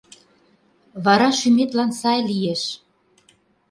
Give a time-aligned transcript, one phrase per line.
[1.05, 2.63] Вара шӱметлан сай лиеш.